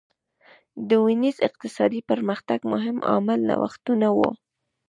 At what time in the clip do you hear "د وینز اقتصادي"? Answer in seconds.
0.87-2.01